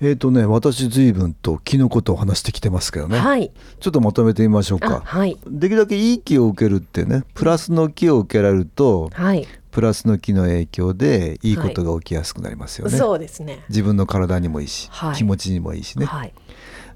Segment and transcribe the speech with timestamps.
[0.00, 13.64] えーとね私随分と気のことを話してきてますけどね、はい、ちょっとまとめてみましょうあかはい、できるだけいい気を受けるってねプラスの気を受けられるとはい、プラスの気の影響でいいことが起きやすくなりますよね、そうですね。
[13.68, 15.16] 自分の体にもいいし、はい。
[15.16, 16.32] 気持ちにもいいしね、はい、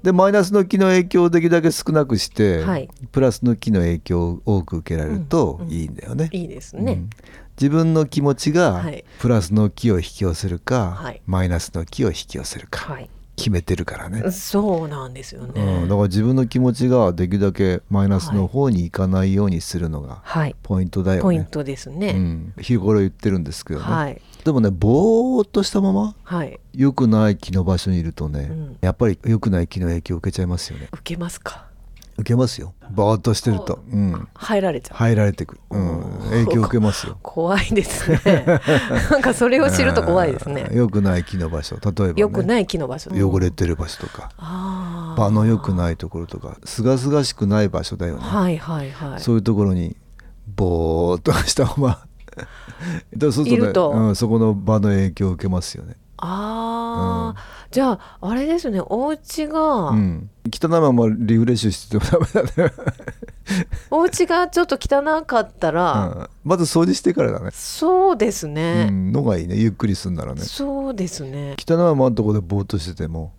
[0.03, 2.89] でマイナスの気の影響をできるだけ少なくして、はい。
[3.11, 5.73] プラスの気の影響を多く受けられるとうんうん。
[5.73, 6.93] いいんだよね、いいですね。
[6.93, 7.09] うん。
[7.59, 9.03] 自分の気持ちがはい。
[9.19, 11.21] プラスの気を引き寄せるか、はい。
[11.25, 15.81] マイナスの気を引き寄せるか、はい、決めてるからね、そうなんですようん、ね。
[15.83, 21.23] だから自分の気持ちができるだけマイナスの方に行かないようにするのがはい、ポイントだよね。
[21.23, 22.11] ポイントですうね。
[22.11, 28.77] ん、日頃言ってるんですけどね、はい、でもねぼーっとしたままはい、良くない気の場所にいるとね、うん。
[28.81, 30.89] やっぱり良くない気の影響を受けちゃいますよね。
[30.91, 31.65] 受けますか？
[32.19, 32.73] 受けますよ。
[32.91, 34.97] ぼーっとしてると、うん、入られちゃう。
[34.97, 35.55] 入られてく。
[35.55, 37.17] る、うん、 影響を受けますよ。
[37.21, 38.45] 怖いですね。
[39.11, 40.67] なんかそれを知ると怖いですね。
[40.69, 40.77] うん。
[40.77, 41.77] 良くない気の場所。
[41.77, 43.11] 例えば、ね、良くない木の場所。
[43.11, 44.31] 汚れてる場所とか。
[44.37, 45.19] ああ。
[45.19, 46.57] 場の良くないところとか。
[46.65, 49.21] すがすがしくない場所だよね、はい、はい、はい。
[49.21, 49.95] そういうところに
[50.55, 51.99] ぼーっとしたまま。
[53.15, 53.89] だそうすると,、ねいると。
[53.91, 57.41] うん、そこの場の影響を受けますよね、ああ、
[57.71, 58.81] じゃあ、あれですね。
[58.85, 62.73] お家が、うん、汚いままリフレッシュしててもダメだね、
[63.89, 66.07] お家がちょっと汚かったら。
[66.07, 68.89] うん、まず掃除してからだね、そうですうね。
[68.89, 69.55] ん、のがいいね。
[69.55, 70.41] ゆっくりすんならね。
[70.41, 71.55] そうですね。
[71.57, 73.33] 汚いままのところでぼーっとしてても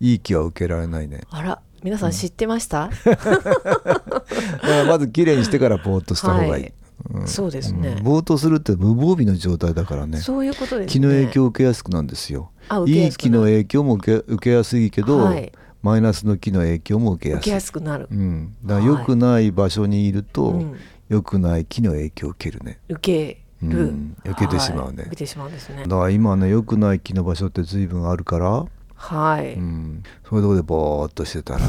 [0.00, 1.22] いい気は受けられないね。
[1.30, 2.90] あら、皆さん知ってました？
[3.04, 3.46] だか
[4.62, 6.72] らまずきれいにしてからぼーっとした方がいい、はい。
[7.10, 7.26] うん。
[7.28, 7.94] そうですね。
[7.94, 8.02] ん。
[8.02, 10.18] ぼーっとするって無防備の状態だからね。
[10.18, 10.86] そういうことですね。
[10.86, 12.50] 気の影響を受けやすくなんですよ。
[12.68, 15.52] あ受けいい気の影響も受け受けやすいけど、はい
[15.82, 17.40] マイナスの気の影響も受けやすい。
[17.40, 18.08] 受けやすくなる。
[18.10, 20.76] うん、だから良くない場所にいると、うん。
[21.08, 22.78] 良くない気の影響を受けるね。
[22.88, 24.16] 受ける、うん。
[24.24, 24.98] 受けてしまうね。
[24.98, 25.06] はい。
[25.06, 25.84] 受けてしまうんですね。
[25.84, 25.88] だ。
[25.88, 29.54] から今ね良くない気の場所って随分あるから、はい。
[29.54, 31.60] うん、そういうとこでぼーっとしてたら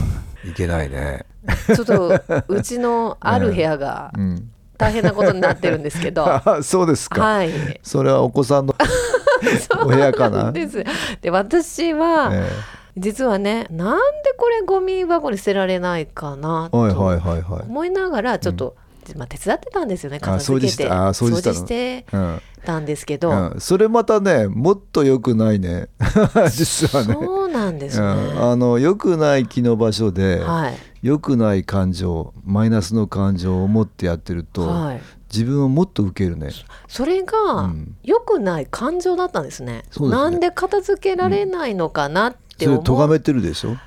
[0.45, 1.25] いけないね、
[1.67, 6.25] ちょっとうちのある部屋がうん、大変なことになってるんですけど。
[6.25, 7.51] あ そうですか、はい。
[7.83, 8.75] それはお子さんの
[9.83, 10.51] お部屋かな？
[10.51, 10.83] です。
[11.21, 12.49] で私は、え
[12.97, 18.75] 実はねなんでこれゴミ箱に捨てられないかなと思いながらちょっと、
[19.15, 25.89] まあ、手伝ってたんですよね片あ掃除して付けてあ掃除してうんたんですけど、うん、それまたねもっと良くないね。
[26.51, 27.13] 実はね。
[27.13, 28.05] そうなんですね。
[28.05, 30.73] うん、あの良くない気の場所で、はい。
[31.01, 35.01] 良くない感情マイナスの感情を持ってやってると、はい、
[35.33, 36.49] 自分をもっと受けるね。
[36.89, 37.95] それがうん。
[38.03, 39.85] 良くない感情だったんですね。
[39.99, 40.09] ね。
[40.09, 42.83] なんで片付けられないのかなってそれ思う。
[42.83, 43.77] 咎めてるでしょ？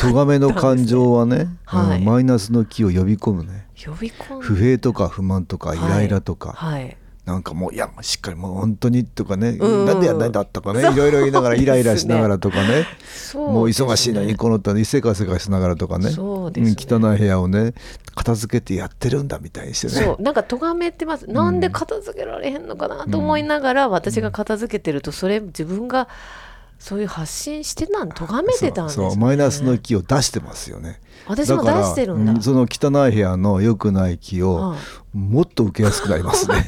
[0.00, 1.98] 咎めの感情はね、はい。
[1.98, 3.66] うんマイナスの気を呼び込むね。
[3.84, 6.96] 呼び込んで不平とか不満とかイライラとか、はい。
[7.24, 10.92] なんかもういやしっかりもう本当にとかね、うんなんでやんないんだとかねそう。
[10.92, 12.84] いろいろ言いながら イライラしながらとかね。
[13.14, 16.10] そうもう忙しいのにこの他にせかせかしながらとかね。
[16.10, 16.98] そうですね。
[17.00, 17.74] ん汚い部屋をね
[18.14, 19.92] 片付けてやってるんだみたいにしてね。
[20.04, 20.22] そう。
[20.22, 26.08] なんか咎めてます、なんで片付けられへんのかなと思いながら、私が片付けてるとそれ自分が
[26.82, 31.00] そういう発信してたん咎めてたんですよ、ね、マイナスの気を出してますよね。
[31.28, 32.32] 私も出してるんだ。
[32.32, 34.78] からうその汚い部屋の良くない気をはい
[35.14, 36.66] もっと受けやすくなりますね。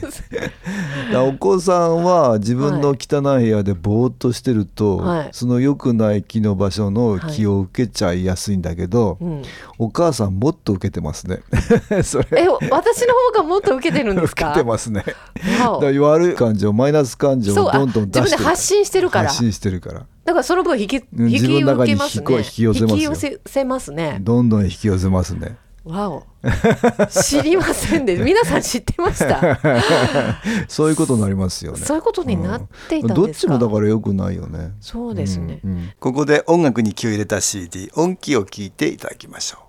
[1.17, 5.29] お子さんは自分の汚い部屋でぼーっとしてると、はい。
[5.33, 9.43] その良くない気の場所の気を受けちゃいやすいんだけど、うん、
[9.79, 11.41] お母さんもっと受けてますね。
[12.05, 12.27] それ。
[12.33, 15.05] え私の方がもっと受けてるんです受かけてますね。
[15.81, 18.25] だ悪い感情マイナス感情をどんどん出してる。
[18.25, 19.29] 自分で発信してるから。
[19.29, 22.97] 発信してるからだからその分引きうん引き自分の中に受けますね引き寄せますよ。
[22.97, 24.19] 引き寄せますね。
[24.21, 25.57] どんどん引き寄せますね。
[25.85, 26.25] わお。
[27.11, 29.61] 知りませんで 皆さん知ってました？
[30.67, 31.79] そういうことになりますよね。
[31.79, 34.73] そういうことになっていたんどっちもだから良くないよね。
[34.81, 35.91] そうですね、うんうん。
[36.01, 39.64] ここで音楽に気を入れた CD 音気を聞いていただきましょう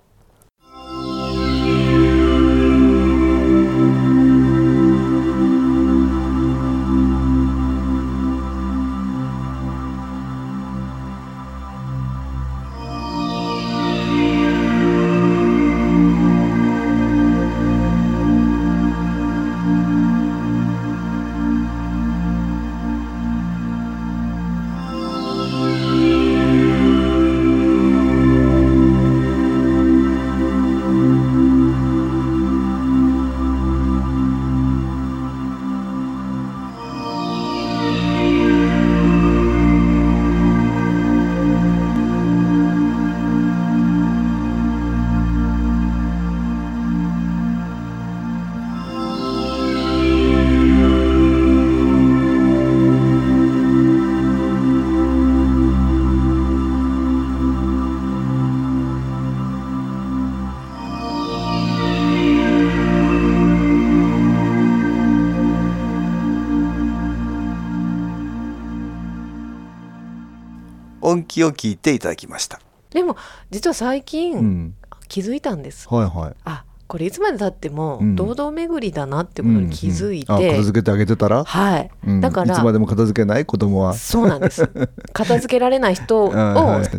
[71.06, 72.60] 音気を聞いていただきました。
[72.90, 73.16] でも
[73.52, 74.76] 実は最近、うん。
[75.08, 75.88] 気づいたんです。
[75.88, 76.36] はいはい。
[76.46, 78.16] あこれいつまでたってもうん。
[78.16, 80.40] 堂々巡りだなってことに気づいて、うん。
[80.40, 82.22] うんあ片付けてあげてたら、はい、うん。
[82.22, 83.94] だからいつまでも片付けない子供は？
[83.94, 84.70] そうなんです。
[85.14, 86.32] 片付けられない人を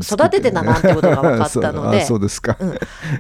[0.03, 2.05] 育ててたなってことが分かったので。
[2.05, 2.69] そうですか、うん。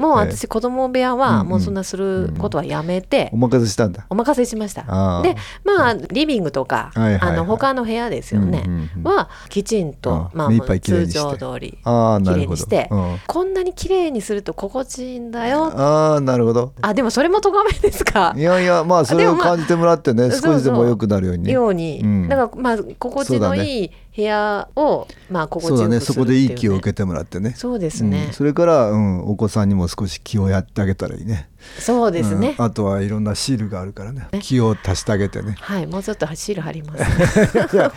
[0.00, 4.06] もう私子供部屋はもうそんなすることはやめてお任せしたんだ。
[4.10, 4.82] お任せしました。
[5.22, 7.30] でまあリビングとかはいはいはい。
[7.34, 8.64] あの他の部屋ですよね。
[8.66, 12.46] うんうんうんはきちんとあまあ通常通りああなるほど。
[12.46, 13.18] 綺麗にしてうん。
[13.26, 15.72] こんなに綺麗にすると心地いいんだよ。
[15.76, 18.34] ああなるほどあでもそれも咎めですか？
[18.36, 21.52] いやいやまあそれを感じてもらってねそうそう少しでも良くなるようにね。
[21.52, 22.28] ように、うん。
[22.28, 27.52] だからまあ心地のいい部屋を、まあ心地よくするっていう、そこでいいね、気を受けてもらってね。
[27.54, 28.26] そうですね。
[28.28, 31.50] うん、それから、うん、お子さんにも少し気をやってあげたらいいね。
[31.78, 32.64] そうですね、うん。
[32.64, 34.28] あとはいろんなシールがあるからね。
[34.32, 34.40] ね。
[34.40, 35.56] 気を足してあげてね。
[35.60, 37.92] はいもうちょっとシール貼ります、 ね、あ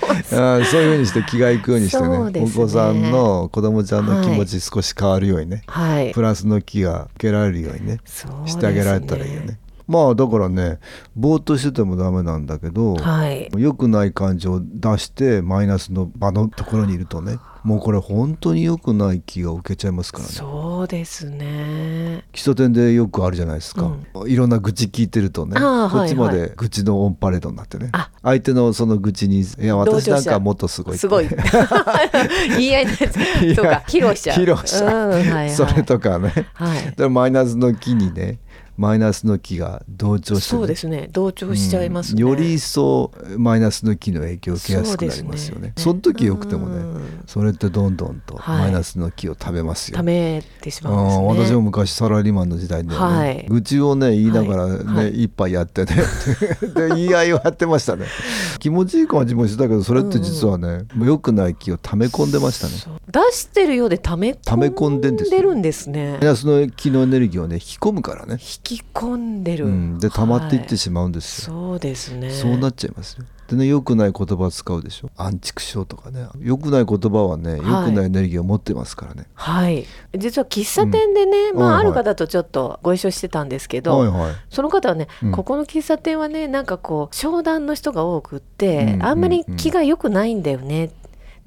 [0.57, 2.31] ーそういうふうにして気がいくようにしてね。
[2.31, 2.41] ね。
[2.43, 6.11] お子さんの子供ちゃんの気持ち少し変わるようにね、はい。
[6.11, 7.99] プラスの気が受けられるようにね。
[8.05, 8.47] そうですね。
[8.51, 9.57] してあげられたらいいよね。
[9.89, 10.77] まあだからね
[11.15, 13.49] ぼーっとしててもダメなんだけど、はい。
[13.57, 20.29] 良くない感情を出してマイナスの場のところにいるとねもうこれ本当に良くない気が受けちゃいますからね。
[20.29, 22.23] そうですね。
[22.31, 23.91] 基礎点でよくあるじゃないですか、
[24.27, 28.11] いろんな愚痴聞いてるとねこっちまはいで愚痴のオンパレードになってねあ。
[28.21, 31.27] 相手のその愚痴に「いや私なんかもっとすごい」すごい。
[32.57, 33.55] 言い合いのやつ。
[33.55, 33.83] そうか。
[33.87, 36.31] 披露しちゃう披露しちゃううんはいはい、それとかね。
[36.53, 36.93] はい。
[36.95, 38.39] でマイナスの気にね
[38.79, 41.09] マイナスの気が同調してね、そうですね。
[41.11, 42.29] 同調しちゃいますね、うん。
[42.29, 45.73] より一層マイナスの気の影響を受けやすくなりますよね。
[45.75, 47.23] その時よくてもねうん。
[47.27, 48.61] それってどんどんとはい。
[48.61, 51.23] マイナスの気を食べますよ、ためてしうまうんですね。
[51.25, 53.45] ん私も昔サラリーマンの時代にね、はい。
[53.49, 54.95] 愚痴をね言いながらね、はい。
[54.95, 55.23] はい。
[55.23, 55.95] 一杯やってね。
[56.73, 58.05] で言い合いをやってましたね。
[58.59, 62.99] 気持ちいい感じもしてたけどそれって実はね、良くない気を溜め込んでましたね。
[63.11, 66.13] 出してるようでため溜め込んでるんですね。
[66.13, 72.31] マイナスの気のエネルギーをね引き込むからね、引き込んでる、うん、で溜まっていってはいしまうんですよ、そうですね。
[72.31, 73.25] そうなっちゃいますよ。
[73.49, 75.09] でね、良くない言葉使うでしょ。
[75.17, 76.27] 安畜生とかね。
[76.39, 79.25] 良くない言葉はね、良くないエネルギーを持ってますからね。
[79.33, 79.87] はい。
[80.15, 81.81] 実は喫茶店でね、まあ、はいはい。
[81.81, 84.35] ある方とちょっとご一緒してたんですけど、はいはい。
[84.51, 85.31] その方はね、うん。
[85.31, 89.03] ここの喫茶店はねなんかこう商談の人が多くって、うん。
[89.03, 90.91] あんまり気が良くないんだよね、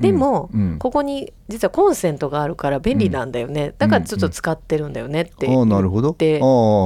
[0.02, 6.14] でも、ここに実はコンセントがあるから便利なんだよね、だからちょっと使ってるんだよねってああ、なるほど。
[6.18, 6.40] 言って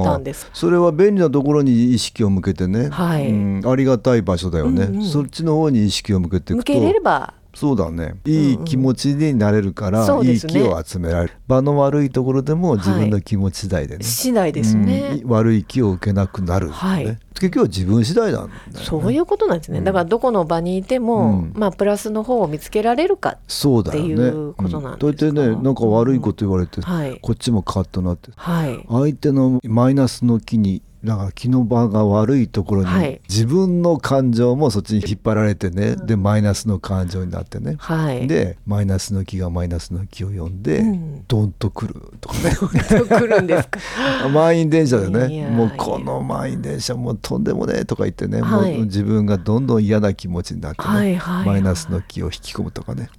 [0.05, 0.49] たんです。
[0.53, 3.29] それは便利なところに意識を向けてね、はい。
[3.29, 3.61] うん。
[3.65, 6.73] ありがたい場所だよね、そっちの方に意識を向けていくと。
[6.73, 8.13] 向けれればそうだね。
[8.25, 10.53] いい気持ちになれるから、いいそうですね。
[10.53, 11.33] 気を集められる。
[11.47, 15.29] 場の悪いところでも自分の気持ち次第でね、次第ですね、うん。
[15.31, 17.17] 悪い気を受けなくなるんだよね、はい。
[17.33, 18.79] 結局は自分次第なんだよね。
[18.83, 21.53] そういうことなんですね、だからどこの場にいても、うん。
[21.55, 24.13] まあプラスの方を見つけられるかそうだよね。
[24.13, 25.07] っていうことなんですか？
[25.07, 27.19] うん、大体ねなんか悪いこと言われて、はい。
[27.21, 28.29] こっちもカッとなって。
[28.35, 28.85] はい。
[28.87, 33.21] 相手のマイナスの気にだから気の場が悪いところに、はい。
[33.29, 38.27] 自分の感情もそっちに引っ張られてね、でマイナスの感情になってね、はい。
[38.27, 41.23] でマイナスの気がマイナスの気を呼んで、うん。
[41.27, 42.55] ドンとくるとかね。
[42.55, 43.79] 来るんですか？
[44.33, 48.73] 満員電車でねもうこの満員電車もうとんでもねえとか言ってね、はい。
[48.75, 51.45] もう自分がどんどん嫌な気持ちになってね、はいはいはい。
[51.45, 53.09] マイナスの気を引き込むとかね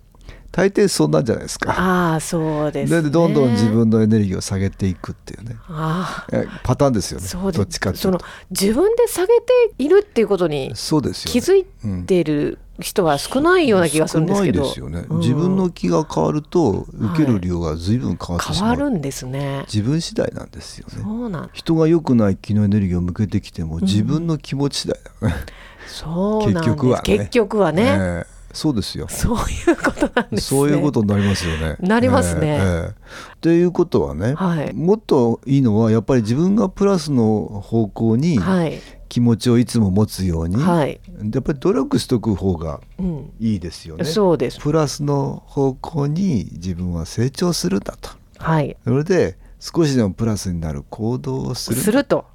[0.58, 1.70] 大抵そんなんじゃないですか。
[1.70, 3.00] ああそうですね。
[3.00, 5.54] でどんどん自分のエネルギーを下げていくっていうね。
[5.68, 7.28] ああえパターンですよね。
[7.28, 7.58] そうです。
[7.58, 11.54] どっちかそうのと自分で下げているっていうことにそうですよ、ね、気づ
[12.02, 15.18] いてる人は少ないような気がするんですけど、少ないですよね、うん。
[15.20, 19.64] 自分の気が変わると受ける量が随分変わってしまう、変わるんですね。
[19.72, 21.04] 自分次第なんですよね。
[21.04, 21.50] そうなん。
[21.52, 25.44] 人が良くない気のエネルギーを向けてきても自分の気持ち次第だよね、
[25.86, 26.76] そうなんです。
[26.76, 27.02] 結局はね。
[27.04, 29.06] 結局はね、ええそうですよ。
[29.08, 30.58] そういうことなんですね。
[30.60, 31.76] そういうことになりますよね。
[31.78, 32.40] なりますね。
[32.40, 32.88] ええええ。
[32.88, 34.74] っていうことはね、はい。
[34.74, 38.80] もっといいのはやっぱり自分がプラスの方向にはい。
[39.08, 41.00] 気持ちをいつも持つように、はい、
[41.32, 44.04] やっぱり努力しとく方がうん、いいですよね。
[44.04, 44.58] そうです。
[44.58, 48.10] プラスの方向に自分は成長するんだと。
[48.36, 48.76] はい。
[48.84, 52.26] それで少しでもプラスになる行動をすると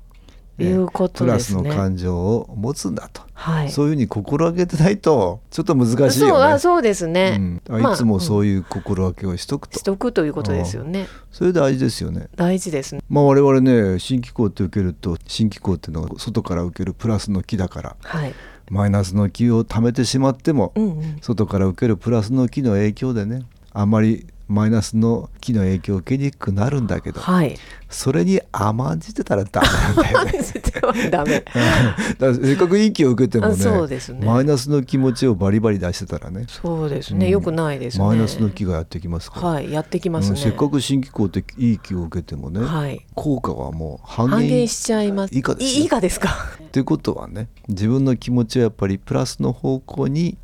[0.60, 1.64] いうことプラですね。
[1.64, 3.72] スの感情を持つんだと、はい。
[3.72, 6.46] そういうふうに心がけてないとちょっと難しいそうよね。
[6.54, 7.62] あそうですね、うん。
[7.70, 11.08] あまあいつもそういう心がけをしとくと、しとくということですよね。
[11.32, 12.28] それ大事ですよね。
[12.36, 13.02] 大事ですね。
[13.10, 18.34] まあ我々ね新機構って受けると新機構っていうのは外から受けるプラスの気だからはい。
[18.70, 21.18] マイナスの気を溜めてしまっても、うんうん。
[21.22, 27.58] 外から受けるプラスの気の影響でねあまりマイナスの気の影響を受けにくくなるんだけど、はい。
[27.90, 31.10] それに甘んじてたらダメなんだよね。
[31.10, 31.40] ダメ。
[31.40, 31.54] だか
[32.20, 34.26] らせっかくいい気を受けてもあねそうですね。
[34.26, 36.46] マイナスの気持ちをバリバリ出してたらね。
[36.48, 37.32] そうですね、うん。
[37.32, 38.06] よくないですね。
[38.06, 39.72] マイナスの気がやってきますから、はい。
[39.72, 40.38] やってきますね、うん。
[40.38, 43.06] せっかく新機構っていい気を受けてもね、はい。
[43.16, 45.36] 効果はもう半減半減しちゃいます。
[45.38, 46.30] 以下ですよい以下ですか？
[46.72, 50.38] ということはね自分の気持ちをやっぱりプラスの方向に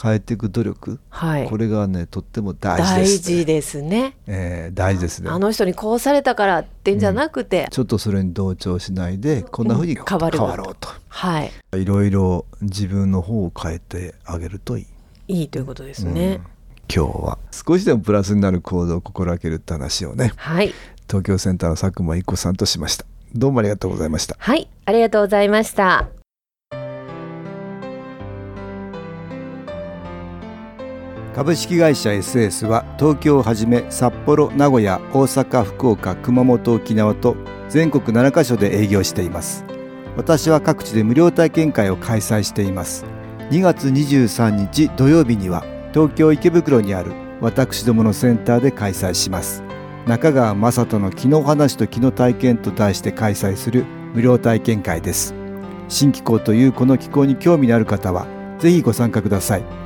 [0.00, 1.48] 変えていく努力、はい。
[1.48, 4.16] これがねとっても大事大です、事ですね。
[4.26, 5.30] えー大事ですね。
[5.30, 10.88] あの人にこうされたからってんじゃなくて、ちょっとそれに同調しないでこんな風にうん変わろうと。
[11.08, 11.50] はい。
[11.76, 14.86] いろいろ自分の方を変えてあげるとい
[15.28, 16.40] い、いいということですね、
[16.94, 20.32] 今日は少しでもプラスになる行動を心がけるって話をね。
[20.36, 20.74] はい。
[21.08, 23.06] 東京センターの佐久間一子さんとしました。
[23.34, 24.36] どうもありがとうございました。
[24.38, 24.68] はい。
[24.84, 26.15] ありがとうございました
[31.36, 37.36] 株式会社 SS は東京をはじめ札幌名古屋大阪福岡熊本沖縄と
[37.68, 39.62] 全国7カ所で営業しています。
[40.16, 43.04] 私は各地で無料体験会を開催しています。
[43.50, 45.62] 2月23日土曜日には
[45.92, 47.12] 東京池袋にある
[47.42, 49.62] 私どものセンターで開催します。
[50.06, 55.34] 中川雅人の気の話と気の体験と題して開催する無料体験会です。
[55.90, 58.26] 新気候というこの気候に興味のある方は
[58.58, 59.85] ぜひご参加ください。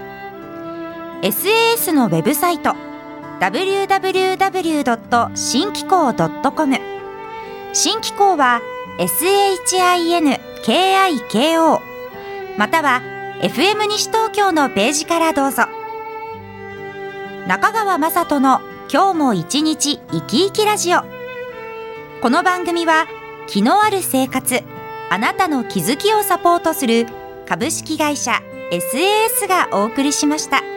[1.21, 2.73] SAS のウェブサイト
[3.39, 5.35] www.
[5.35, 6.79] 新機構 .com
[7.73, 8.59] 新機構は
[8.97, 11.79] SHINKIKO
[12.57, 13.03] または
[13.41, 15.65] FM 西東京のページからどうぞ
[17.47, 18.61] 中川雅人の
[18.91, 21.01] 今日も一日生き生きラジオ
[22.23, 23.05] この番組は
[23.47, 24.63] 気のある生活
[25.11, 27.05] あなたの気づきをサポートする
[27.47, 30.70] 株式会社 SAS がお送りしました。